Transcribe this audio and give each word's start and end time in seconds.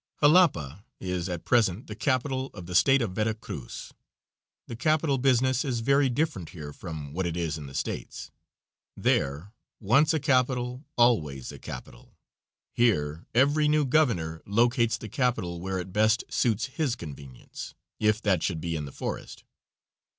Jalapa 0.19 0.83
is 0.99 1.29
at 1.29 1.45
present 1.45 1.85
the 1.85 1.93
capital 1.95 2.49
of 2.55 2.65
the 2.65 2.73
State 2.73 3.03
of 3.03 3.11
Vera 3.11 3.35
Cruz; 3.35 3.93
the 4.65 4.75
capital 4.75 5.19
business 5.19 5.63
is 5.63 5.81
very 5.81 6.09
different 6.09 6.49
here 6.49 6.73
from 6.73 7.13
what 7.13 7.27
it 7.27 7.37
is 7.37 7.55
in 7.55 7.67
the 7.67 7.75
States; 7.75 8.31
there, 8.97 9.51
once 9.79 10.11
a 10.11 10.19
capital, 10.19 10.83
always 10.97 11.51
a 11.51 11.59
capital; 11.59 12.17
here, 12.73 13.27
every 13.35 13.67
new 13.67 13.85
Governor 13.85 14.41
locates 14.47 14.97
the 14.97 15.07
capital 15.07 15.61
where 15.61 15.77
it 15.77 15.93
best 15.93 16.23
suits 16.33 16.65
his 16.65 16.95
convenience, 16.95 17.75
if 17.99 18.19
that 18.23 18.41
should 18.41 18.59
be 18.59 18.75
in 18.75 18.85
the 18.85 18.91
forest. 18.91 19.43